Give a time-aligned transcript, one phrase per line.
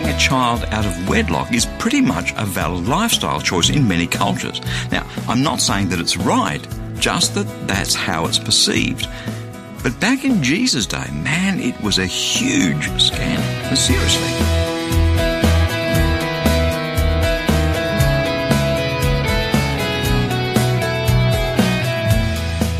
[0.00, 4.06] Having a child out of wedlock is pretty much a valid lifestyle choice in many
[4.06, 4.58] cultures.
[4.90, 6.66] Now, I'm not saying that it's right,
[6.98, 9.06] just that that's how it's perceived.
[9.82, 13.76] But back in Jesus' day, man, it was a huge scandal.
[13.76, 14.22] Seriously.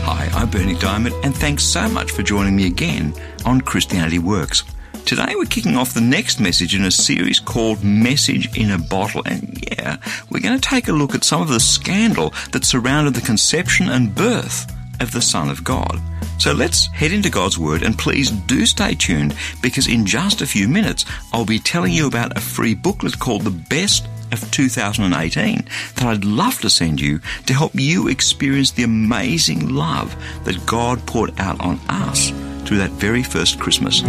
[0.06, 3.12] Hi, I'm Bernie Dymet, and thanks so much for joining me again
[3.45, 4.64] on Christianity Works.
[5.10, 9.25] Today we're kicking off the next message in a series called Message in a Bottle.
[9.27, 9.97] And yeah,
[10.30, 13.88] we're going to take a look at some of the scandal that surrounded the conception
[13.88, 16.00] and birth of the Son of God.
[16.38, 20.47] So let's head into God's Word and please do stay tuned because in just a
[20.47, 25.64] few minutes I'll be telling you about a free booklet called The Best of 2018
[25.97, 31.05] that I'd love to send you to help you experience the amazing love that God
[31.05, 32.31] poured out on us
[32.64, 34.05] through that very first Christmas.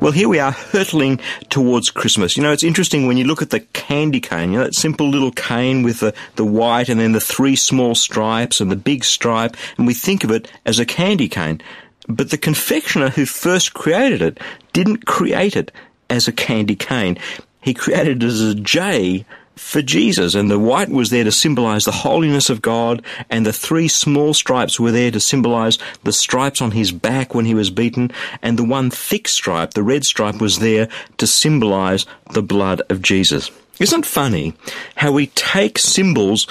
[0.00, 2.36] Well, here we are hurtling towards Christmas.
[2.36, 5.08] You know, it's interesting when you look at the candy cane, you know, that simple
[5.08, 9.02] little cane with the, the white and then the three small stripes and the big
[9.02, 11.62] stripe, and we think of it as a candy cane.
[12.06, 14.38] But the confectioner who first created it
[14.74, 15.72] didn't create it
[16.10, 17.16] as a candy cane.
[17.62, 19.24] He created it as a J
[19.56, 23.52] for Jesus, and the white was there to symbolize the holiness of God, and the
[23.52, 27.70] three small stripes were there to symbolize the stripes on his back when he was
[27.70, 28.10] beaten,
[28.42, 30.88] and the one thick stripe, the red stripe, was there
[31.18, 33.50] to symbolize the blood of Jesus.
[33.78, 34.54] Isn't funny
[34.96, 36.46] how we take symbols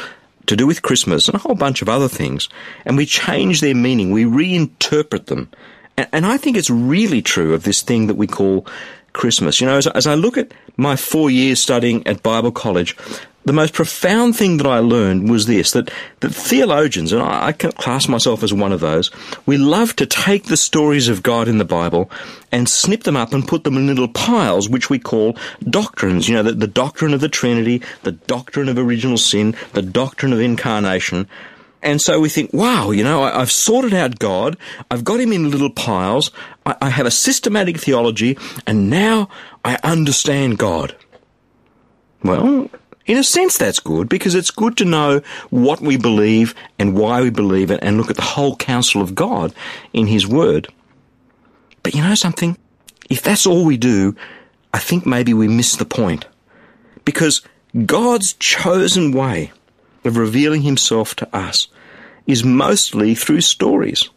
[0.45, 2.49] to do with Christmas and a whole bunch of other things,
[2.85, 5.49] and we change their meaning, we reinterpret them.
[5.95, 8.65] And I think it's really true of this thing that we call
[9.13, 9.61] Christmas.
[9.61, 12.95] You know, as, as I look at my four years studying at Bible college,
[13.45, 15.91] the most profound thing that I learned was this, that,
[16.21, 19.11] that theologians, and I, I class myself as one of those,
[19.45, 22.09] we love to take the stories of God in the Bible
[22.51, 25.37] and snip them up and put them in little piles, which we call
[25.69, 26.29] doctrines.
[26.29, 30.31] You know, the, the doctrine of the Trinity, the doctrine of original sin, the doctrine
[30.31, 31.27] of incarnation.
[31.83, 34.57] And so we think, wow, you know, I, have sorted out God.
[34.89, 36.31] I've got him in little piles.
[36.65, 39.29] I, I have a systematic theology and now
[39.65, 40.95] I understand God.
[42.23, 42.69] Well,
[43.05, 47.21] in a sense, that's good because it's good to know what we believe and why
[47.21, 49.53] we believe it and look at the whole counsel of God
[49.91, 50.69] in His Word.
[51.83, 52.57] But you know something?
[53.09, 54.15] If that's all we do,
[54.73, 56.25] I think maybe we miss the point.
[57.03, 57.41] Because
[57.85, 59.51] God's chosen way
[60.05, 61.67] of revealing himself to us
[62.27, 64.09] is mostly through stories.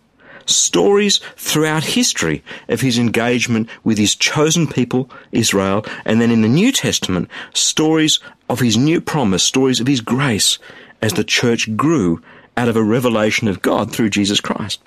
[0.47, 6.49] Stories throughout history of his engagement with his chosen people, Israel, and then in the
[6.49, 10.59] New Testament, stories of his new promise, stories of his grace
[11.03, 12.23] as the church grew
[12.57, 14.81] out of a revelation of God through Jesus Christ.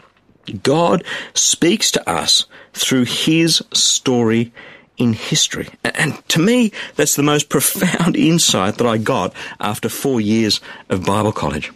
[0.63, 4.51] God speaks to us through his story
[4.99, 5.69] in history.
[5.83, 11.05] And to me, that's the most profound insight that I got after four years of
[11.05, 11.71] Bible college.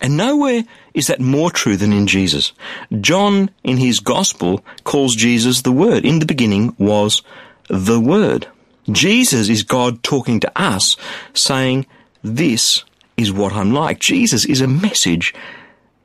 [0.00, 2.52] And nowhere is that more true than in Jesus.
[3.00, 6.04] John, in his gospel, calls Jesus the Word.
[6.04, 7.22] In the beginning was
[7.68, 8.48] the Word.
[8.90, 10.96] Jesus is God talking to us,
[11.32, 11.86] saying,
[12.22, 12.84] This
[13.16, 13.98] is what I'm like.
[13.98, 15.32] Jesus is a message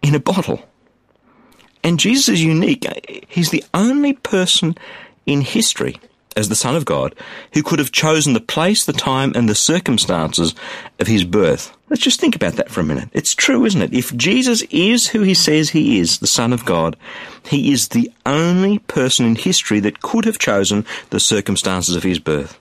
[0.02, 0.64] in a bottle.
[1.84, 2.86] And Jesus is unique.
[3.28, 4.78] He's the only person
[5.26, 5.97] in history
[6.35, 7.16] as the Son of God,
[7.53, 10.56] who could have chosen the place, the time, and the circumstances
[11.00, 11.75] of his birth.
[11.90, 13.09] Let's just think about that for a minute.
[13.13, 13.94] It's true, isn't it?
[13.94, 16.95] If Jesus is who he says he is, the Son of God,
[17.47, 22.20] he is the only person in history that could have chosen the circumstances of his
[22.20, 22.59] birth.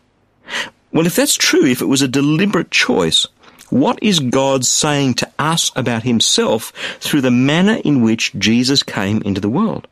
[0.93, 3.27] Well, if that's true, if it was a deliberate choice,
[3.69, 9.21] what is God saying to us about himself through the manner in which Jesus came
[9.23, 9.87] into the world?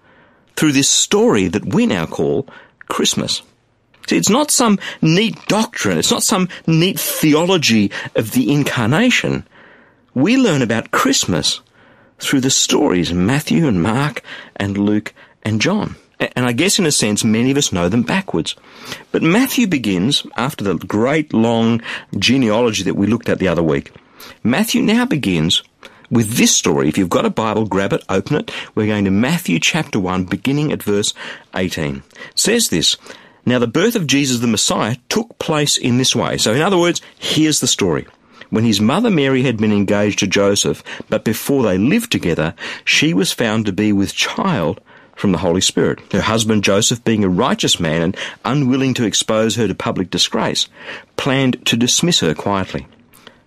[0.56, 2.49] Through this story that we now call
[2.88, 3.43] Christmas.
[4.06, 5.99] See, it's not some neat doctrine.
[5.99, 9.47] It's not some neat theology of the incarnation.
[10.14, 11.61] We learn about Christmas
[12.19, 14.23] through the stories of Matthew and Mark
[14.56, 15.12] and Luke
[15.43, 15.97] and John.
[16.19, 18.56] And I guess in a sense, many of us know them backwards.
[19.12, 21.82] But Matthew begins, after the great long
[22.19, 23.93] genealogy that we looked at the other week,
[24.43, 25.62] Matthew now begins
[26.11, 26.88] with this story.
[26.88, 28.50] If you've got a Bible, grab it, open it.
[28.75, 31.12] We're going to Matthew chapter 1, beginning at verse
[31.55, 31.97] 18.
[31.97, 32.03] It
[32.38, 32.97] says this,
[33.46, 36.37] Now the birth of Jesus the Messiah took place in this way.
[36.37, 38.06] So in other words, here's the story.
[38.50, 42.54] When his mother Mary had been engaged to Joseph, but before they lived together,
[42.84, 44.81] she was found to be with child
[45.16, 46.00] from the Holy Spirit.
[46.12, 50.69] Her husband Joseph, being a righteous man and unwilling to expose her to public disgrace,
[51.16, 52.87] planned to dismiss her quietly.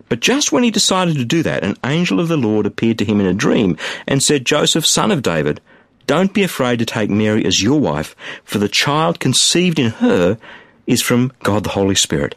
[0.08, 3.04] But just when he decided to do that, an angel of the Lord appeared to
[3.04, 3.76] him in a dream
[4.08, 5.60] and said, Joseph, son of David,
[6.10, 10.38] don't be afraid to take Mary as your wife, for the child conceived in her
[10.84, 12.34] is from God the Holy Spirit.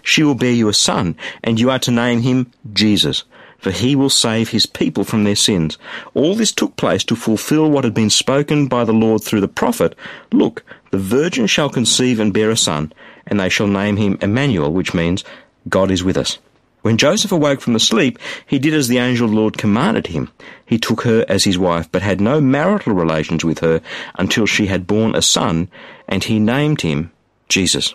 [0.00, 3.24] She will bear you a son, and you are to name him Jesus
[3.58, 5.76] for he will save his people from their sins.
[6.14, 9.48] All this took place to fulfill what had been spoken by the Lord through the
[9.48, 9.96] prophet.
[10.30, 10.62] Look,
[10.92, 12.92] the virgin shall conceive and bear a son,
[13.26, 15.24] and they shall name him Emmanuel, which means
[15.68, 16.38] God is with us.
[16.86, 18.16] When Joseph awoke from the sleep,
[18.46, 20.30] he did as the angel of the Lord commanded him.
[20.64, 23.80] He took her as his wife, but had no marital relations with her
[24.14, 25.68] until she had borne a son,
[26.06, 27.10] and he named him
[27.48, 27.92] Jesus.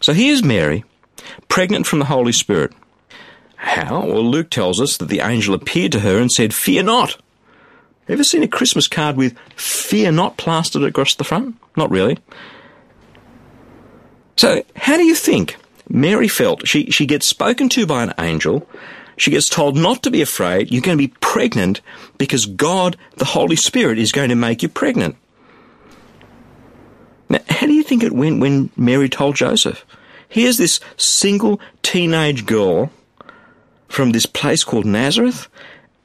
[0.00, 0.82] So here's Mary,
[1.48, 2.72] pregnant from the Holy Spirit.
[3.56, 4.06] How?
[4.06, 7.18] Well, Luke tells us that the angel appeared to her and said, Fear not.
[8.08, 11.54] Ever seen a Christmas card with Fear not plastered across the front?
[11.76, 12.16] Not really.
[14.36, 15.58] So, how do you think
[15.90, 16.66] Mary felt?
[16.66, 18.66] She, she gets spoken to by an angel.
[19.16, 20.70] She gets told not to be afraid.
[20.70, 21.80] You're going to be pregnant
[22.16, 25.16] because God, the Holy Spirit, is going to make you pregnant.
[27.28, 29.84] Now, how do you think it went when Mary told Joseph?
[30.28, 32.90] Here's this single teenage girl
[33.88, 35.48] from this place called Nazareth,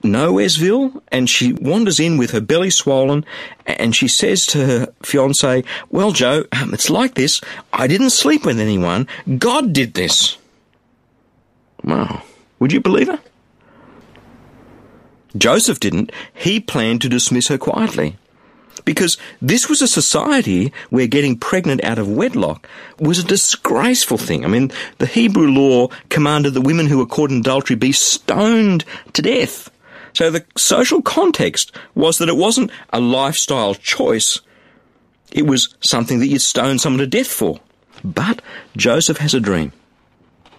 [0.06, 3.26] Nowheresville, and she wanders in with her belly swollen,
[3.66, 7.42] and she says to her fiance, Well, Joe, um, it's like this.
[7.74, 9.08] I didn't sleep with anyone.
[9.38, 10.38] God did this.
[11.84, 12.24] Wow.
[12.60, 13.20] Would you believe her?
[15.38, 16.12] Joseph didn't.
[16.34, 18.18] He planned to dismiss her quietly
[18.86, 22.68] because this was a society where getting pregnant out of wedlock
[23.00, 24.46] was a disgraceful thing.
[24.46, 28.86] I mean, the Hebrew law commanded that women who were caught in adultery be stoned
[29.14, 29.70] to death.
[30.16, 34.40] So the social context was that it wasn't a lifestyle choice,
[35.32, 37.60] it was something that you'd stone someone to death for.
[38.04, 38.42] But
[38.78, 39.74] Joseph has a dream.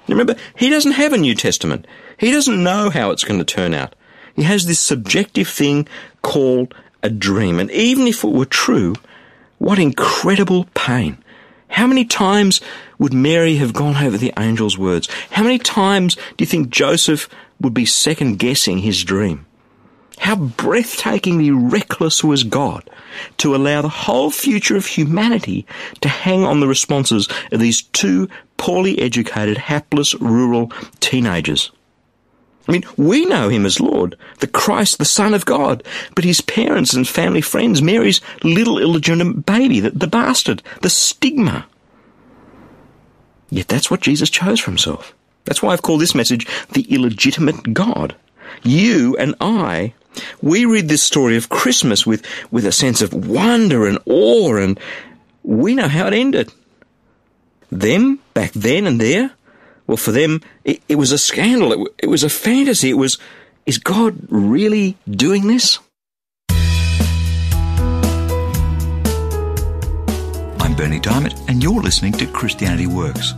[0.08, 1.86] Remember, he doesn't have a New Testament.
[2.18, 3.94] He doesn't know how it's going to turn out.
[4.34, 5.88] He has this subjective thing
[6.20, 7.58] called a dream.
[7.58, 8.94] And even if it were true,
[9.58, 11.16] what incredible pain.
[11.68, 12.60] How many times
[12.98, 15.08] would Mary have gone over the angel's words?
[15.30, 17.28] How many times do you think Joseph
[17.60, 19.46] would be second guessing his dream?
[20.18, 22.88] How breathtakingly reckless was God
[23.38, 25.66] to allow the whole future of humanity
[26.00, 31.70] to hang on the responses of these two poorly educated, hapless, rural teenagers.
[32.68, 35.84] I mean, we know him as Lord, the Christ, the Son of God,
[36.16, 41.66] but his parents and family friends, Mary's little illegitimate baby, the, the bastard, the stigma.
[43.50, 45.14] Yet that's what Jesus chose for himself.
[45.46, 48.14] That's why I've called this message the illegitimate God.
[48.62, 49.94] You and I,
[50.42, 54.78] we read this story of Christmas with, with a sense of wonder and awe, and
[55.42, 56.52] we know how it ended.
[57.70, 59.32] Them, back then and there,
[59.86, 61.72] well, for them, it, it was a scandal.
[61.72, 62.90] It, it was a fantasy.
[62.90, 63.18] It was,
[63.66, 65.78] is God really doing this?
[70.58, 73.32] I'm Bernie Dymet, and you're listening to Christianity Works.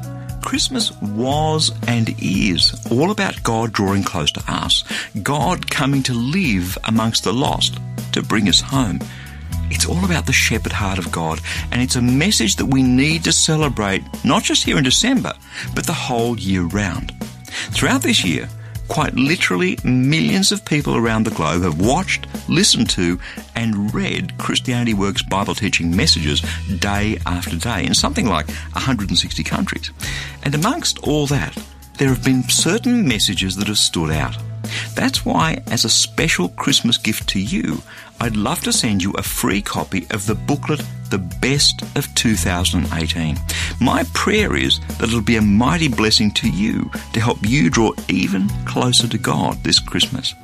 [0.48, 4.82] Christmas was and is all about God drawing close to us,
[5.22, 7.78] God coming to live amongst the lost,
[8.12, 8.98] to bring us home.
[9.70, 13.24] It's all about the shepherd heart of God, and it's a message that we need
[13.24, 15.34] to celebrate not just here in December,
[15.74, 17.12] but the whole year round.
[17.74, 18.48] Throughout this year,
[18.88, 23.18] quite literally millions of people around the globe have watched, listened to,
[23.54, 26.42] and read Christianity Works Bible teaching messages
[26.78, 29.90] day after day in something like 160 countries.
[30.42, 31.56] And amongst all that,
[31.98, 34.36] there have been certain messages that have stood out.
[34.94, 37.82] That's why, as a special Christmas gift to you,
[38.20, 43.36] I'd love to send you a free copy of the booklet, The Best of 2018.
[43.80, 47.92] My prayer is that it'll be a mighty blessing to you to help you draw
[48.08, 50.34] even closer to God this Christmas.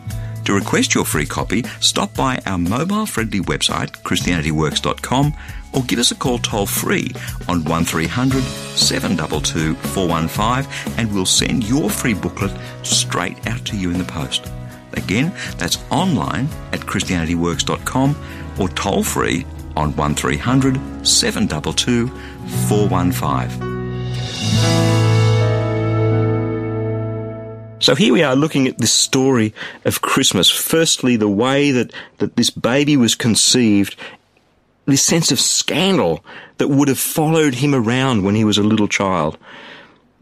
[0.45, 5.35] To request your free copy, stop by our mobile friendly website, ChristianityWorks.com,
[5.75, 7.11] or give us a call toll free
[7.49, 12.53] on 1300 722 415 and we'll send your free booklet
[12.83, 14.51] straight out to you in the post.
[14.95, 18.17] Again, that's online at ChristianityWorks.com
[18.59, 19.45] or toll free
[19.77, 22.09] on 1300 722
[22.69, 23.75] 415.
[27.81, 29.53] So here we are looking at this story
[29.85, 30.49] of Christmas.
[30.49, 33.97] Firstly, the way that, that this baby was conceived,
[34.87, 36.25] this sense of scandal
[36.59, 39.39] that would have followed him around when he was a little child.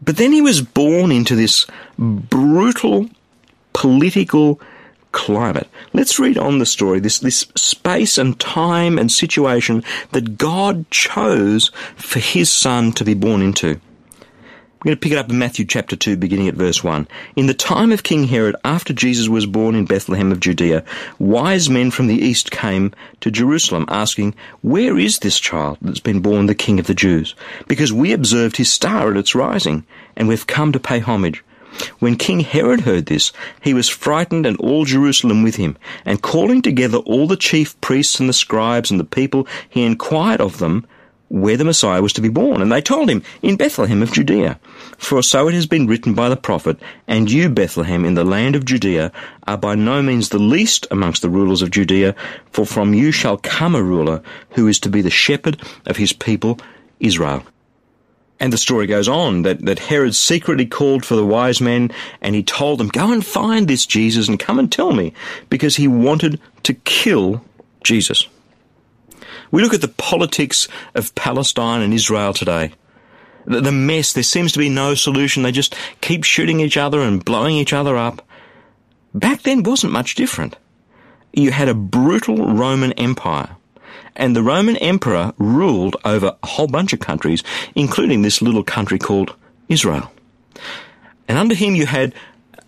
[0.01, 1.65] But then he was born into this
[1.97, 3.09] brutal
[3.73, 4.59] political
[5.11, 5.69] climate.
[5.93, 11.71] Let's read on the story, this, this space and time and situation that God chose
[11.95, 13.79] for his son to be born into.
[14.83, 17.07] We're going to pick it up in Matthew chapter 2, beginning at verse 1.
[17.37, 20.83] In the time of King Herod, after Jesus was born in Bethlehem of Judea,
[21.17, 26.19] wise men from the east came to Jerusalem, asking, Where is this child that's been
[26.19, 27.33] born the King of the Jews?
[27.69, 29.85] Because we observed his star at its rising,
[30.17, 31.41] and we've come to pay homage.
[31.99, 36.61] When King Herod heard this, he was frightened and all Jerusalem with him, and calling
[36.61, 40.85] together all the chief priests and the scribes and the people, he inquired of them
[41.29, 42.61] where the Messiah was to be born.
[42.61, 44.59] And they told him, In Bethlehem of Judea.
[44.97, 48.55] For so it has been written by the prophet, And you, Bethlehem, in the land
[48.55, 49.11] of Judea,
[49.47, 52.15] are by no means the least amongst the rulers of Judea,
[52.51, 56.13] for from you shall come a ruler who is to be the shepherd of his
[56.13, 56.59] people
[56.99, 57.43] Israel.
[58.39, 62.35] And the story goes on that, that Herod secretly called for the wise men and
[62.35, 65.13] he told them, Go and find this Jesus and come and tell me,
[65.49, 67.43] because he wanted to kill
[67.83, 68.27] Jesus.
[69.53, 72.71] We look at the politics of Palestine and Israel today.
[73.45, 75.43] The, mess, there seems to be no solution.
[75.43, 78.27] They just keep shooting each other and blowing each other up.
[79.13, 80.55] Back then wasn't much different.
[81.33, 83.55] You had a brutal Roman Empire.
[84.15, 87.43] And the Roman Emperor ruled over a whole bunch of countries,
[87.75, 89.35] including this little country called
[89.69, 90.11] Israel.
[91.27, 92.15] And under him you had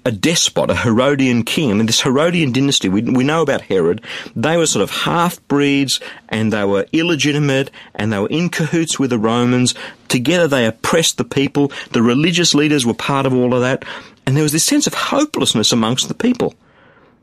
[0.05, 1.71] a despot, a Herodian king.
[1.71, 4.01] I mean, this Herodian dynasty, we, we know about Herod.
[4.35, 8.99] They were sort of half breeds and they were illegitimate and they were in cahoots
[8.99, 9.73] with the Romans.
[10.07, 11.71] Together they oppressed the people.
[11.91, 13.83] The religious leaders were part of all of that.
[14.27, 16.53] And there was this sense of hopelessness amongst the people.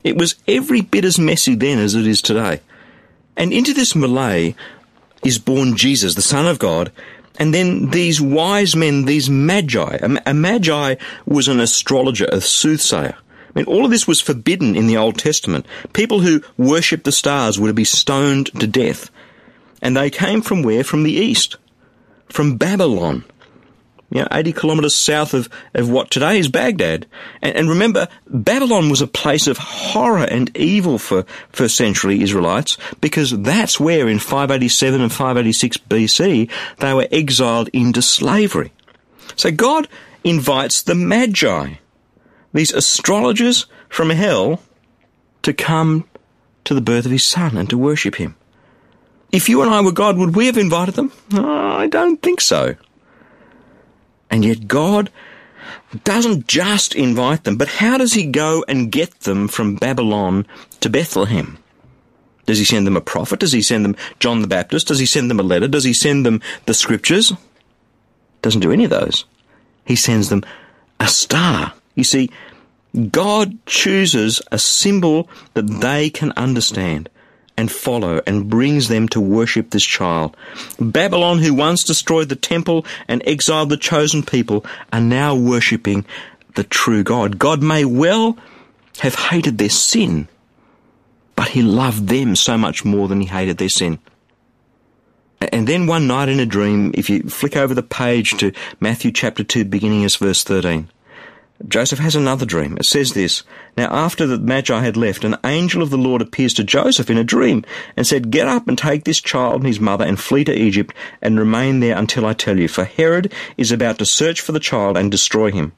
[0.03, 2.61] It was every bit as messy then as it is today.
[3.37, 4.57] And into this melee
[5.23, 6.91] is born Jesus, the Son of God,
[7.39, 10.97] and then these wise men, these magi, a, magi
[11.27, 13.17] was an astrologer, a soothsayer.
[13.17, 15.67] I mean, all of this was forbidden in the Old Testament.
[15.93, 19.11] People who worshipped the stars were to be stoned to death.
[19.83, 20.85] And they came from where?
[20.85, 21.57] From the east.
[22.29, 23.25] From Babylon
[24.12, 27.07] you know, 80 kilometres south of, of what today is Baghdad.
[27.40, 32.76] And, and, remember, Babylon was a place of horror and evil for first century Israelites
[33.00, 38.73] because that's where in 587 and 586 BC they were exiled into slavery.
[39.37, 39.88] So God
[40.25, 41.75] invites the Magi,
[42.52, 44.61] these astrologers from hell,
[45.42, 46.07] to come
[46.64, 48.37] to the birth of his son and to worship him.
[49.33, 51.12] If you and I were God, would we have invited them?
[51.33, 52.76] Oh, I don't think so.
[54.33, 55.11] And yet God
[56.05, 60.47] doesn't just invite them, but how does he go and get them from Babylon
[60.81, 61.59] to Bethlehem?
[62.47, 63.41] Does he send them a prophet?
[63.41, 64.89] Does he send them John the Baptist?
[64.89, 65.69] Does he send them a letter?
[65.69, 67.33] Does he send them the scriptures?
[68.41, 69.27] Doesn't do any of those.
[69.85, 70.43] He sends them
[70.99, 71.75] a star.
[71.95, 72.31] You see,
[73.11, 77.09] God chooses a symbol that they can understand
[77.62, 80.37] and follow and brings them to worship this child.
[80.81, 86.04] Babylon, who once destroyed the temple and exiled the chosen people, are now worshipping
[86.57, 87.38] the true God.
[87.38, 88.37] God may well
[88.99, 90.26] have hated their sin,
[91.37, 94.00] but he loved them so much more than he hated their sin.
[95.40, 98.50] And then one night in a dream, if you flick over the page to
[98.81, 100.88] Matthew chapter 2, beginning as verse 13,
[101.69, 102.76] Joseph has another dream.
[102.76, 103.42] It says this
[103.76, 107.19] Now, after the Magi had left, an angel of the Lord appears to Joseph in
[107.19, 107.64] a dream
[107.97, 110.95] and said, Get up and take this child and his mother and flee to Egypt
[111.21, 114.61] and remain there until I tell you, for Herod is about to search for the
[114.61, 115.73] child and destroy him.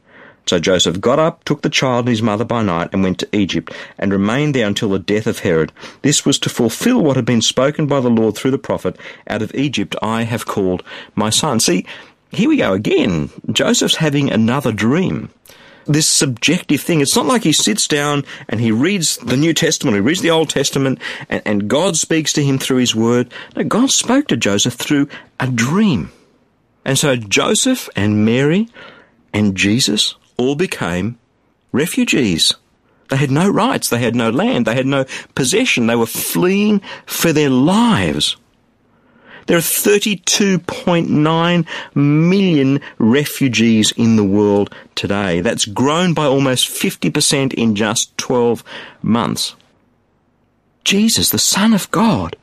[0.47, 3.37] So Joseph got up, took the child and his mother by night, and went to
[3.37, 5.73] Egypt, and remained there until the death of Herod.
[6.03, 9.43] This was to fulfill what had been spoken by the Lord through the prophet, Out
[9.43, 10.83] of Egypt I have called
[11.15, 11.61] my son.
[11.61, 11.87] See,
[12.31, 13.31] here we go again.
[13.53, 15.31] Joseph's having another dream
[15.87, 17.01] this subjective thing.
[17.01, 20.31] It's not like he sits down and he reads the New Testament, he reads the
[20.31, 20.99] Old Testament,
[21.29, 23.33] and, and God speaks to him through his word.
[23.57, 25.09] No, God spoke to Joseph through
[25.41, 26.11] a dream.
[26.85, 28.69] And so Joseph and Mary
[29.33, 31.19] and Jesus all became
[31.73, 32.55] refugees.
[33.11, 36.81] They had no rights, they had no land, they had no possession, they were fleeing
[37.07, 38.37] for their lives.
[39.47, 45.41] There are 32.9 million refugees in the world today.
[45.41, 48.65] That's grown by almost 50% in just 12
[49.03, 49.55] months.
[50.85, 52.37] Jesus, the Son of God,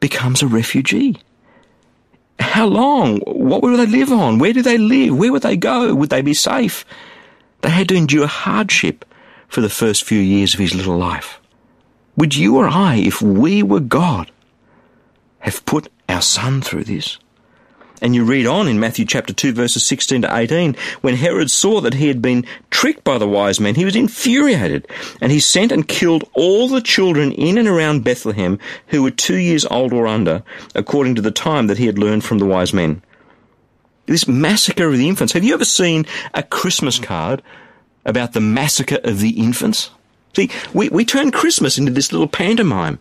[0.00, 1.16] becomes a refugee.
[2.38, 3.18] How long?
[3.20, 4.38] What will they live on?
[4.38, 5.16] Where do they live?
[5.16, 5.94] Where would they go?
[5.94, 6.84] Would they be safe?
[7.60, 9.04] They had to endure hardship
[9.48, 11.40] for the first few years of his little life.
[12.16, 14.30] Would you or I, if we were God,
[15.40, 17.18] have put our son through this?
[18.04, 21.80] And you read on in Matthew chapter 2 verses 16 to 18, when Herod saw
[21.80, 24.86] that he had been tricked by the wise men, he was infuriated,
[25.20, 28.58] and he sent and killed all the children in and around Bethlehem
[28.88, 30.42] who were two years old or under,
[30.74, 33.02] according to the time that he had learned from the wise men.
[34.06, 35.32] This massacre of the infants.
[35.32, 37.42] Have you ever seen a Christmas card
[38.04, 39.90] about the massacre of the infants?
[40.36, 42.98] See, we, we turn Christmas into this little pantomime.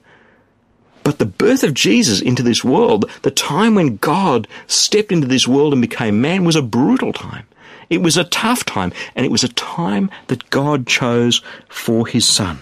[1.04, 5.48] But the birth of Jesus into this world, the time when God stepped into this
[5.48, 7.46] world and became man, was a brutal time.
[7.90, 12.28] It was a tough time, and it was a time that God chose for his
[12.28, 12.60] son.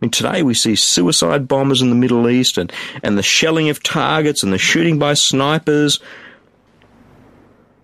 [0.00, 3.68] I mean, today we see suicide bombers in the Middle East and, and the shelling
[3.68, 6.00] of targets and the shooting by snipers.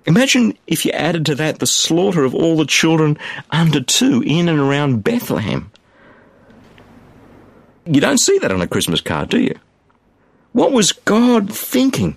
[0.07, 3.19] Imagine if you added to that the slaughter of all the children
[3.51, 5.71] under two in and around Bethlehem.
[7.87, 9.55] You don't see that on a Christmas card, do you?
[10.53, 12.17] What was God thinking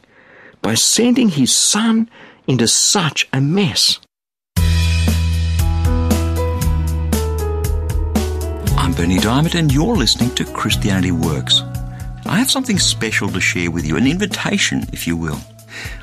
[0.61, 2.09] by sending his son
[2.47, 3.99] into such a mess?
[8.77, 11.61] I'm Bernie Dymet, and you're listening to Christianity Works.
[12.25, 15.41] I have something special to share with you, an invitation, if you will.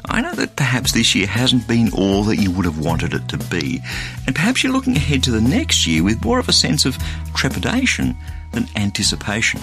[0.04, 3.28] I know that perhaps this year hasn't been all that you would have wanted it
[3.28, 3.80] to be,
[4.26, 6.98] and perhaps you're looking ahead to the next year with more of a sense of
[7.34, 8.14] trepidation
[8.54, 9.60] than anticipation.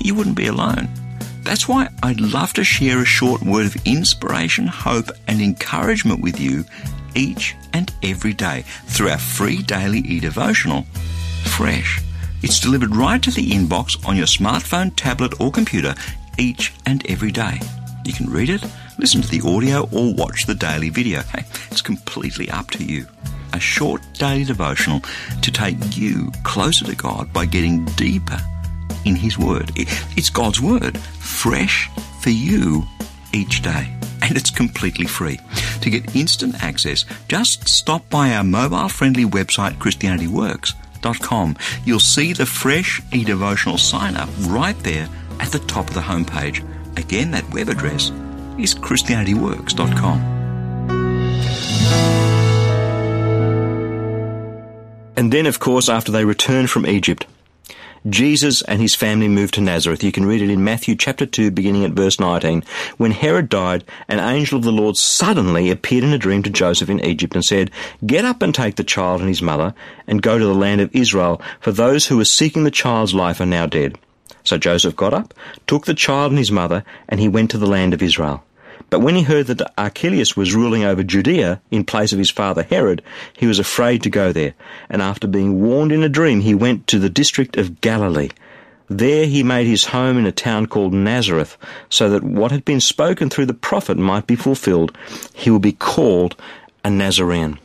[0.00, 0.88] You wouldn't be alone.
[1.42, 6.40] That's why I'd love to share a short word of inspiration, hope, and encouragement with
[6.40, 6.64] you
[7.14, 10.84] each and every day through our free daily e devotional,
[11.44, 12.00] Fresh.
[12.42, 15.94] It's delivered right to the inbox on your smartphone, tablet, or computer
[16.38, 17.60] each and every day.
[18.04, 18.64] You can read it,
[18.98, 21.22] listen to the audio, or watch the daily video.
[21.22, 23.06] Hey, it's completely up to you.
[23.54, 25.00] A short daily devotional
[25.40, 28.40] to take you closer to God by getting deeper
[29.04, 29.70] in His Word.
[29.76, 31.88] It's God's Word, fresh
[32.20, 32.82] for you
[33.32, 33.96] each day.
[34.22, 35.38] And it's completely free.
[35.82, 41.56] To get instant access, just stop by our mobile friendly website, ChristianityWorks.com.
[41.84, 46.00] You'll see the fresh e devotional sign up right there at the top of the
[46.00, 46.58] homepage.
[46.98, 48.10] Again, that web address
[48.58, 50.33] is ChristianityWorks.com.
[55.16, 57.26] And then, of course, after they returned from Egypt,
[58.08, 60.04] Jesus and his family moved to Nazareth.
[60.04, 62.62] You can read it in Matthew chapter 2, beginning at verse 19.
[62.98, 66.90] When Herod died, an angel of the Lord suddenly appeared in a dream to Joseph
[66.90, 67.70] in Egypt and said,
[68.04, 69.72] Get up and take the child and his mother
[70.06, 73.40] and go to the land of Israel, for those who were seeking the child's life
[73.40, 73.96] are now dead.
[74.42, 75.32] So Joseph got up,
[75.66, 78.44] took the child and his mother, and he went to the land of Israel.
[78.94, 82.62] But when he heard that Archelaus was ruling over Judea in place of his father
[82.62, 83.02] Herod,
[83.36, 84.54] he was afraid to go there,
[84.88, 88.28] and after being warned in a dream, he went to the district of Galilee.
[88.88, 92.80] There he made his home in a town called Nazareth, so that what had been
[92.80, 94.96] spoken through the prophet might be fulfilled.
[95.34, 96.36] He will be called
[96.84, 97.58] a Nazarene.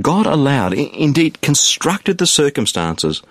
[0.00, 3.22] God allowed, indeed constructed the circumstances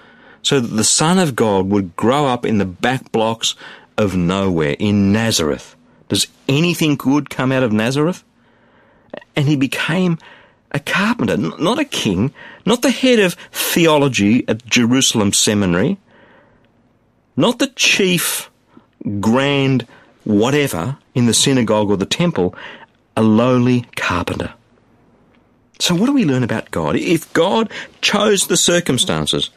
[0.43, 3.55] so that the Son of God would grow up in the back blocks
[3.97, 5.75] of nowhere in Nazareth.
[6.10, 8.24] Does anything good come out of Nazareth?
[9.36, 10.18] And he became
[10.72, 12.34] a carpenter, not a king,
[12.65, 15.98] not the head of theology at Jerusalem Seminary,
[17.38, 18.50] not the chief
[19.20, 19.88] grand
[20.24, 22.56] whatever in the synagogue or the temple,
[23.15, 24.54] a lowly carpenter.
[25.80, 26.96] So, what do we learn about God?
[26.96, 27.70] If God
[28.02, 29.50] chose the circumstances,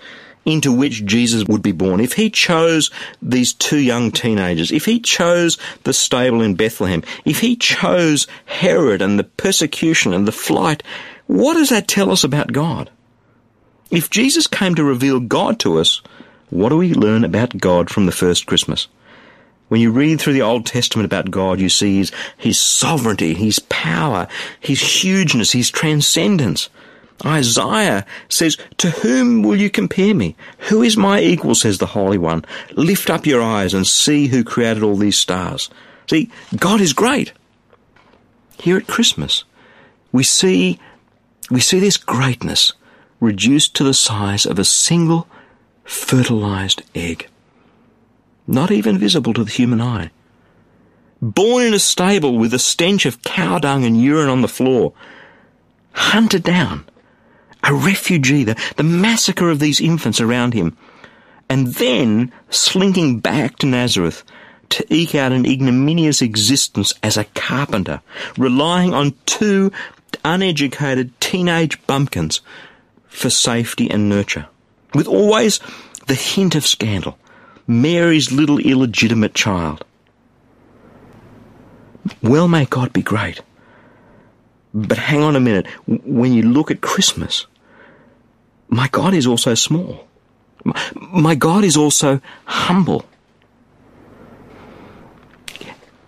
[0.48, 4.98] into which Jesus would be born, if he chose these two young teenagers, if he
[4.98, 10.82] chose the stable in Bethlehem, if he chose Herod and the persecution and the flight,
[11.26, 12.88] what does that tell us about God?
[13.90, 16.00] If Jesus came to reveal God to us,
[16.48, 18.88] what do we learn about God from the first Christmas?
[19.68, 23.58] When you read through the Old Testament about God, you see his, his sovereignty, his
[23.58, 24.28] power,
[24.60, 26.70] his hugeness, his transcendence.
[27.24, 30.36] Isaiah says, To whom will you compare me?
[30.68, 32.44] Who is my equal, says the Holy One?
[32.72, 35.68] Lift up your eyes and see who created all these stars.
[36.08, 37.32] See, God is great.
[38.60, 39.44] Here at Christmas,
[40.12, 40.78] we see,
[41.50, 42.72] we see this greatness
[43.20, 45.26] reduced to the size of a single
[45.84, 47.28] fertilized egg.
[48.46, 50.10] Not even visible to the human eye.
[51.20, 54.92] Born in a stable with the stench of cow dung and urine on the floor.
[55.92, 56.88] Hunted down
[57.64, 60.76] a refugee, the, the massacre of these infants around him,
[61.48, 64.22] and then slinking back to Nazareth
[64.70, 68.02] to eke out an ignominious existence as a carpenter,
[68.36, 69.72] relying on two
[70.24, 72.40] uneducated teenage bumpkins
[73.06, 74.46] for safety and nurture,
[74.94, 75.60] with always
[76.06, 77.18] the hint of scandal.
[77.66, 79.84] Mary's little illegitimate child.
[82.22, 83.40] Well, may God be great.
[84.86, 85.66] But hang on a minute.
[85.86, 87.46] When you look at Christmas,
[88.68, 90.06] my God is also small.
[90.94, 93.04] My God is also humble.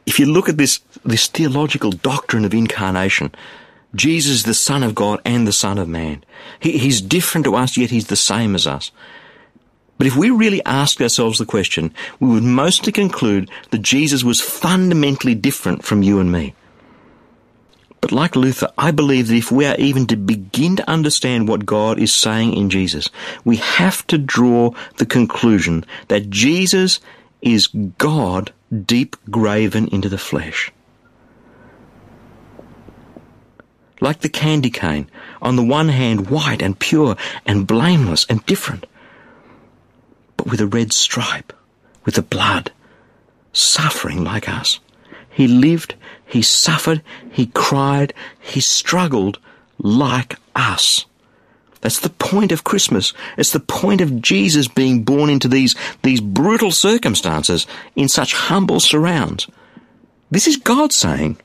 [0.07, 3.33] If you look at this, this theological doctrine of incarnation,
[3.95, 6.23] Jesus, the Son of God and the Son of Man.
[6.61, 8.93] He, he's different to us, yet he's the same as us.
[9.99, 14.41] But if we really ask ourselves the question, we would mostly conclude that Jesus was
[14.41, 16.55] fundamentally different from you and me.
[18.01, 21.67] But like Luther, I believe that if we are even to begin to understand what
[21.67, 23.11] God is saying in Jesus,
[23.45, 27.01] we have to draw the conclusion that Jesus
[27.43, 28.53] is God
[28.87, 30.73] deep graven into the flesh.
[34.01, 35.11] Like the candy cane,
[35.43, 38.87] on the one hand white and pure and blameless and different,
[40.39, 41.53] but with a red stripe,
[42.07, 42.73] with the blood,
[43.53, 44.81] suffering like us.
[45.41, 45.95] He lived,
[46.27, 47.01] he suffered,
[47.33, 49.39] he cried, he struggled
[49.79, 51.07] like us.
[51.81, 53.15] That's the point of Christmas.
[53.39, 58.81] It's the point of Jesus being born into these, these brutal circumstances in such humble
[58.81, 59.47] surrounds.
[60.31, 61.39] This is God saying,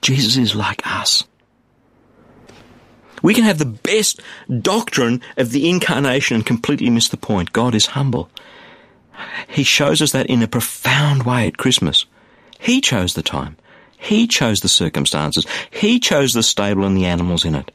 [0.00, 1.22] Jesus is like us.
[3.22, 4.20] We can have the best
[4.60, 7.52] doctrine of the incarnation and completely miss the point.
[7.52, 8.28] God is humble.
[9.46, 12.04] He shows us that in a profound way at Christmas.
[12.62, 13.56] He chose the time.
[13.98, 15.46] He chose the circumstances.
[15.70, 17.72] He chose the stable and the animals in it.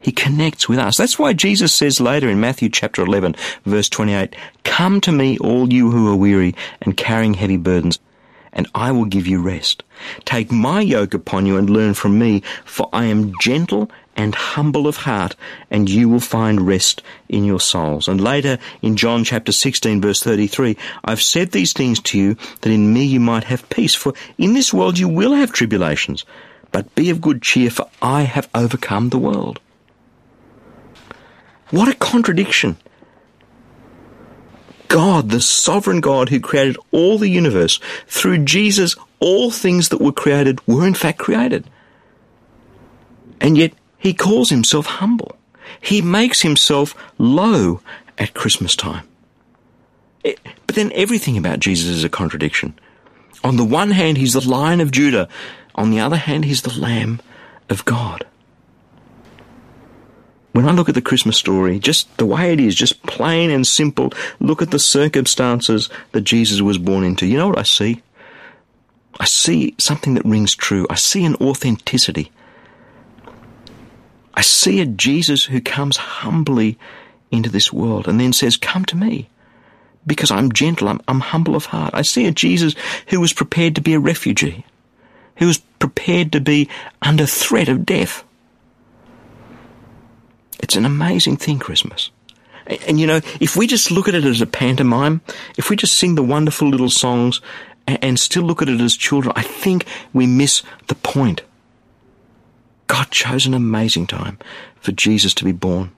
[0.00, 0.96] He connects with us.
[0.96, 5.72] That's why Jesus says later in Matthew chapter 11 verse 28, Come to me all
[5.72, 8.00] you who are weary and carrying heavy burdens,
[8.52, 9.84] and I will give you rest.
[10.24, 14.88] Take my yoke upon you and learn from me, for I am gentle and humble
[14.88, 15.36] of heart,
[15.70, 18.08] and you will find rest in your souls.
[18.08, 22.72] And later in John chapter 16 verse 33, I've said these things to you that
[22.72, 26.24] in me you might have peace, for in this world you will have tribulations,
[26.72, 29.60] but be of good cheer, for I have overcome the world.
[31.70, 32.76] What a contradiction.
[34.88, 40.12] God, the sovereign God who created all the universe, through Jesus, all things that were
[40.12, 41.68] created were in fact created.
[43.40, 45.36] And yet he calls himself humble.
[45.80, 47.80] He makes himself low
[48.18, 49.06] at Christmas time.
[50.24, 52.78] It, but then everything about Jesus is a contradiction.
[53.44, 55.28] On the one hand, he's the Lion of Judah.
[55.74, 57.20] On the other hand, he's the Lamb
[57.68, 58.26] of God.
[60.52, 63.66] When I look at the Christmas story, just the way it is, just plain and
[63.66, 68.02] simple, look at the circumstances that Jesus was born into, you know what I see?
[69.20, 70.86] I see something that rings true.
[70.88, 72.32] I see an authenticity.
[74.36, 76.78] I see a Jesus who comes humbly
[77.30, 79.28] into this world and then says, Come to me.
[80.06, 81.94] Because I'm gentle, I'm, I'm humble of heart.
[81.94, 82.76] I see a Jesus
[83.08, 84.64] who was prepared to be a refugee,
[85.36, 86.68] who was prepared to be
[87.02, 88.22] under threat of death.
[90.60, 92.10] It's an amazing thing, Christmas.
[92.86, 95.22] And, you know, if we just look at it as a pantomime,
[95.56, 97.40] if we just sing the wonderful little songs
[97.86, 101.42] and still look at it as children, I think we miss the point.
[102.86, 104.38] God chose an amazing time
[104.80, 105.90] for Jesus to be born.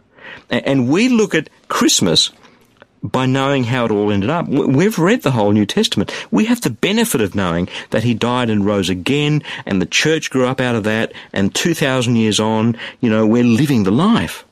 [0.50, 2.30] And we look at Christmas
[3.02, 4.48] by knowing how it all ended up.
[4.48, 6.12] We've read the whole New Testament.
[6.30, 10.30] We have the benefit of knowing that he died and rose again, and the church
[10.30, 14.44] grew up out of that, and 2,000 years on, you know, we're living the life.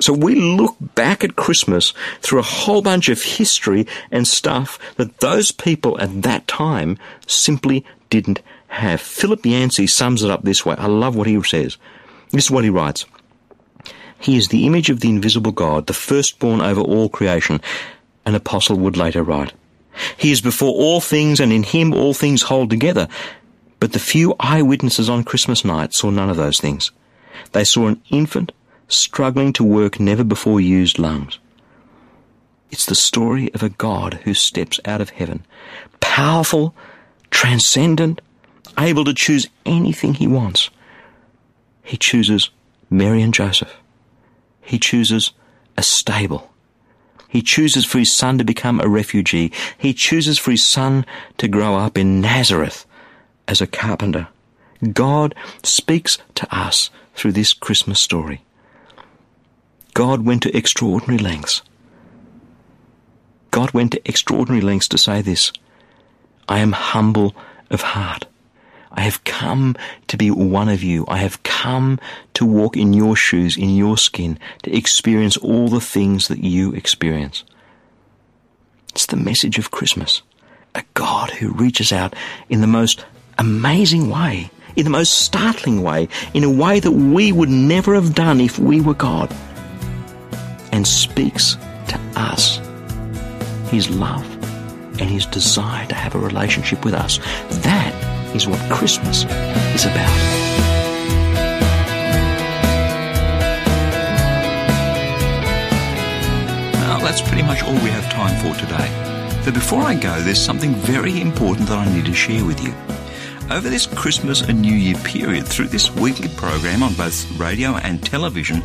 [0.00, 5.18] So we look back at Christmas through a whole bunch of history and stuff that
[5.18, 9.00] those people at that time simply didn't have.
[9.00, 10.76] Philip Yancey sums it up this way.
[10.78, 11.76] I love what he says.
[12.30, 13.06] This is what he writes.
[14.20, 17.60] He is the image of the invisible God, the firstborn over all creation,
[18.26, 19.52] an apostle would later write.
[20.16, 23.08] He is before all things, and in him all things hold together.
[23.80, 26.90] But the few eyewitnesses on Christmas night saw none of those things.
[27.52, 28.52] They saw an infant
[28.88, 31.38] struggling to work never before used lungs.
[32.70, 35.46] It's the story of a God who steps out of heaven,
[36.00, 36.74] powerful,
[37.30, 38.20] transcendent,
[38.78, 40.70] able to choose anything he wants.
[41.82, 42.50] He chooses
[42.90, 43.74] Mary and Joseph.
[44.60, 45.32] He chooses
[45.76, 46.50] a stable.
[47.28, 49.52] He chooses for his son to become a refugee.
[49.76, 51.04] He chooses for his son
[51.36, 52.86] to grow up in Nazareth
[53.46, 54.28] as a carpenter.
[54.92, 58.42] God speaks to us through this Christmas story.
[59.94, 61.62] God went to extraordinary lengths.
[63.50, 65.52] God went to extraordinary lengths to say this
[66.48, 67.34] I am humble
[67.70, 68.26] of heart.
[68.92, 69.76] I have come
[70.08, 71.04] to be one of you.
[71.08, 71.98] I have come
[72.34, 76.72] to walk in your shoes, in your skin, to experience all the things that you
[76.72, 77.44] experience.
[78.90, 80.22] It's the message of Christmas.
[80.74, 82.14] A God who reaches out
[82.48, 83.04] in the most
[83.38, 88.14] amazing way, in the most startling way, in a way that we would never have
[88.14, 89.34] done if we were God,
[90.72, 91.56] and speaks
[91.88, 92.60] to us
[93.70, 94.24] his love
[95.00, 97.18] and his desire to have a relationship with us.
[97.62, 97.94] That
[98.34, 99.24] is what Christmas
[99.74, 100.08] is about.
[106.74, 109.42] Well, that's pretty much all we have time for today.
[109.44, 112.74] But before I go, there's something very important that I need to share with you.
[113.50, 118.04] Over this Christmas and New Year period, through this weekly program on both radio and
[118.04, 118.62] television,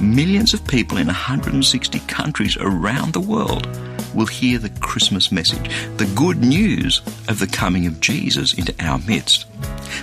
[0.00, 3.68] millions of people in 160 countries around the world
[4.14, 8.98] will hear the Christmas message, the good news of the coming of Jesus into our
[8.98, 9.46] midst.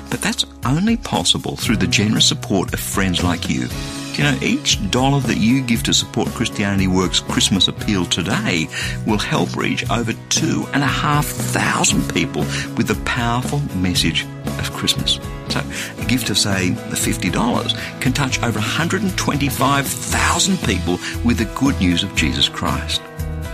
[0.09, 3.67] But that's only possible through the generous support of friends like you.
[4.13, 8.67] You know, each dollar that you give to support Christianity Works Christmas Appeal today
[9.07, 12.41] will help reach over two and a half thousand people
[12.75, 14.25] with the powerful message
[14.59, 15.19] of Christmas.
[15.47, 15.63] So,
[15.97, 22.13] a gift of, say, $50 can touch over 125,000 people with the good news of
[22.15, 23.01] Jesus Christ.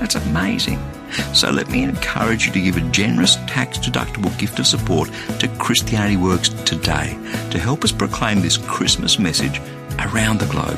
[0.05, 0.79] That's amazing.
[1.33, 5.47] So let me encourage you to give a generous tax deductible gift of support to
[5.57, 7.17] Christianity Works today
[7.49, 9.59] to help us proclaim this Christmas message
[9.97, 10.77] around the globe.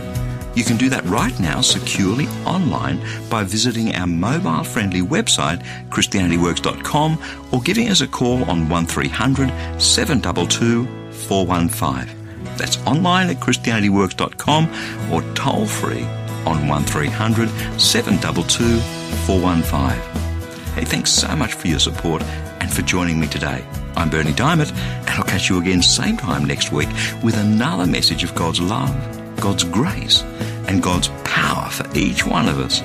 [0.56, 7.50] You can do that right now securely online by visiting our mobile friendly website, ChristianityWorks.com,
[7.52, 9.50] or giving us a call on 1300
[9.82, 10.86] 722
[11.28, 12.56] 415.
[12.56, 16.08] That's online at ChristianityWorks.com or toll free
[16.48, 18.80] on 1300 722
[19.26, 20.74] 415.
[20.74, 22.22] Hey, thanks so much for your support
[22.62, 23.66] and for joining me today.
[23.98, 26.88] I'm Bernie Dymet, and I'll catch you again same time next week
[27.22, 28.96] with another message of God's love,
[29.42, 30.22] God's grace,
[30.70, 32.82] and God's power for each one of us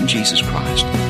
[0.00, 1.09] in Jesus Christ.